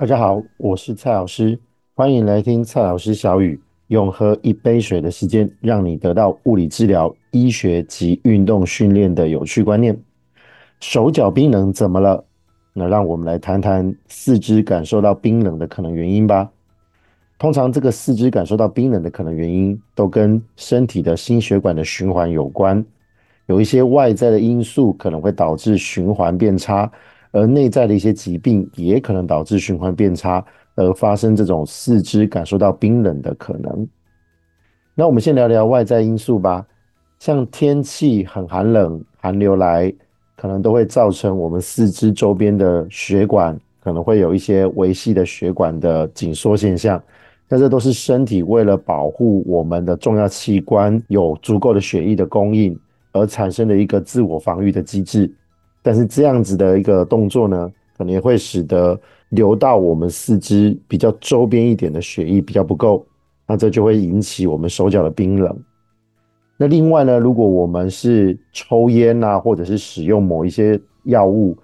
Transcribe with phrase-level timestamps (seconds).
[0.00, 1.58] 大家好，我是蔡老师，
[1.94, 9.94] 欢迎来听蔡老师小语，用喝一杯水的时间，让你得到物理治疗、医学及运动训练的有趣观念。
[10.80, 12.24] 手脚冰冷怎么了？
[12.72, 16.50] 那让我们来谈谈四肢感受到冰冷的可能原因吧。
[17.38, 22.82] 通常，这个四肢感受到冰冷的可能原因，都跟身体的心血管的循环有关。
[23.44, 26.90] 有一些外在的因素可能会导致循环变差。
[27.32, 30.44] 而内在的一些疾病也可能导致循环变差，
[30.74, 33.86] 而发生这种四肢感受到冰冷的可能。
[34.94, 36.66] 那我们先聊聊外在因素吧，
[37.18, 39.92] 像天气很寒冷，寒流来，
[40.36, 47.02] 可能都会造成我们四肢周边的血管可能会有一些微细的血管的紧缩现象。
[47.48, 52.78] 那这都是身体为了保护我们的重要器官有足够的血液的供应
[53.12, 55.28] 而产生的一个自我防御的机制。
[55.82, 58.98] 但是这样子的一个动作呢，可能也会使得
[59.30, 63.06] 流到我们四肢比较周边一点的血液比较不够，
[63.46, 65.58] 那这就会引起我们手脚的冰冷。
[66.58, 71.56] 那另外呢，如果我们是抽烟啊，或者是使用某一些药物，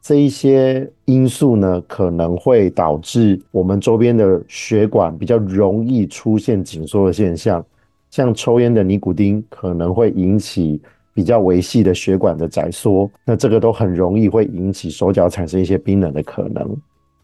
[0.00, 7.62] 这一些因素呢，可能会导致我们周边的血管比较容易出现紧缩的现象，
[8.10, 10.80] 像抽烟的尼古丁可能会引起。
[11.18, 16.64] 比较微细的血管的窄缩，那这个都很容易会引起手脚产生一些冰冷的可能。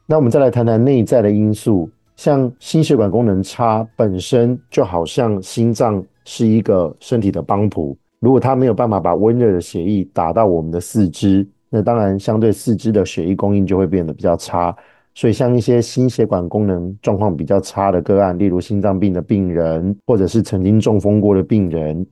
[0.05, 14.77] 那我们再来谈谈内在的因素，像心血管功能差，本身就好像心脏是一个身体的帮浦，如果它没有办法把温热的血液打到我们的四肢，那当然相对四肢的血液供应就会变得比较差。
[15.15, 22.05] 所以像一些心血管功能状况比较差的个案，例如心脏病的病人，或者是曾经中风过的病人。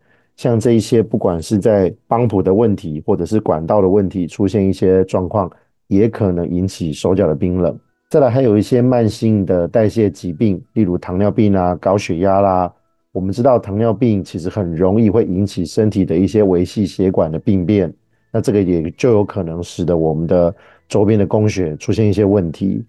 [0.42, 5.48] 像这一些，不管是在帮浦的问题，或者是管道的问题，出现一些状况，
[5.86, 7.78] 也可能引起手脚的冰冷。
[8.10, 12.72] 再来，还有一些慢性的代谢疾病，例如糖尿病啊、高血压啦。
[13.12, 17.94] 我们知道，糖尿病其实很容易会引起身体的一些微细血管的病变，
[18.32, 20.52] 那这个也就有可能使得我们的
[20.88, 22.84] 周边的供血出现一些问题。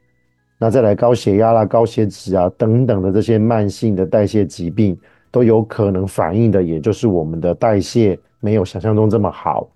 [0.57, 4.97] 那再来，高血压啦、高血脂啊等等的这些慢性的代谢疾病。
[5.33, 9.67] 都有可能反映的，也就是我们的代谢没有想象中这么好。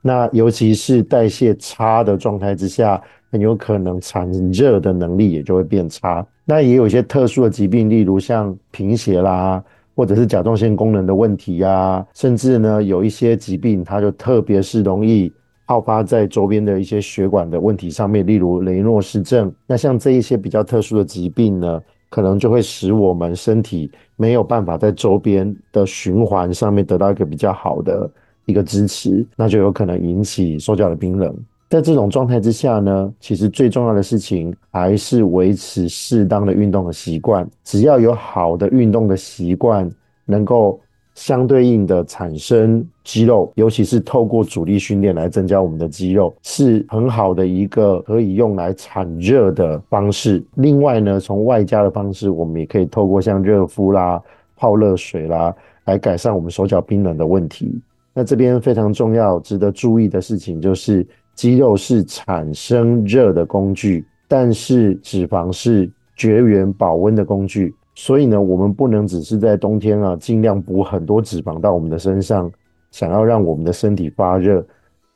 [0.00, 6.24] 那尤其是代谢差的状态之下，很有可能产热的能力也就会变差。
[6.44, 9.60] 那也有一些特殊的疾病，例如像贫血啦，
[9.96, 15.32] 或者是甲状腺功能的问题啊，甚至呢有一些疾病，它就特别是容易
[15.66, 19.52] 好发在周边的一些血管的问题上面，例如雷诺氏症。
[19.66, 28.10] 那像这一些比较特殊的疾病呢，可能就会使我们身体没有办法在周边的循环上面得到一个比较好的
[28.44, 31.34] 一个支持，那就有可能引起手脚的冰冷。
[31.70, 37.48] 在这种状态之下呢，其实最重要的事情还是维持适当的运动的习惯。
[37.64, 39.90] 只要有好的运动的习惯，
[40.26, 40.78] 能够。
[41.14, 50.42] 相对应的产生肌肉，尤其是透过阻力训练来增加我们的肌肉，是很好的一个可以用来产热的方式。
[50.54, 54.22] 另外呢，从外加的方式，我们也可以透过像热敷啦、
[54.56, 55.54] 泡热水啦，
[55.84, 57.80] 来改善我们手脚冰冷的问题。
[58.14, 67.74] 那这边非常重要、值得注意的事情就是，肌肉是产生热的工具，但是脂肪是绝缘保温的工具。
[68.02, 72.50] 所以呢，我们不能只是在冬天啊，尽量补很多脂肪到我们的身上，
[72.90, 74.66] 想要让我们的身体发热。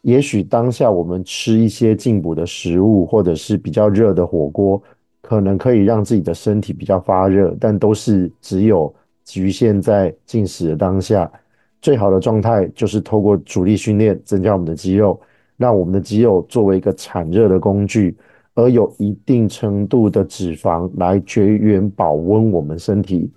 [0.02, 4.82] 也许当下我们吃一些进补的食物，或者是比较热的火锅，
[5.22, 11.32] 可能可以让自己的身体比较发热，但都是只有局限在进食的当下。
[11.80, 15.18] 最好的状态就是透过阻力训练增加我们的肌肉，
[15.56, 18.14] 让我们的肌肉作为一个产热的工具。
[18.54, 23.30] 而有一定程度的脂肪来绝缘保温我们身体，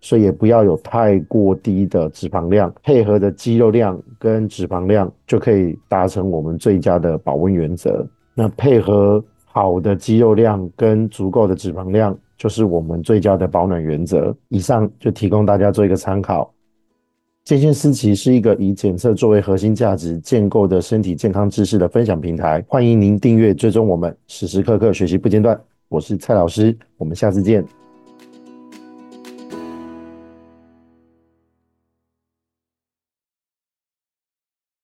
[0.00, 8.06] 所以也不要有太过低的脂肪量，配合的肌肉量跟脂肪量就可以达成我们最佳的保温原则。
[8.34, 14.34] 那配合好的肌肉量跟足够的脂肪量，就是我们最佳的保暖原则。
[14.48, 16.50] 以上就提供大家做一个参考。
[17.44, 25.60] 健先思齐是一个以检测作为核心价值建构的身体健康知识的分享平台，欢迎您订阅追踪我们，时时刻刻学习不间断。
[25.88, 27.81] 我是蔡老师，我们下次见。